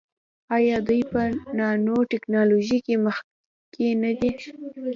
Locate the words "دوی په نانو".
0.87-1.95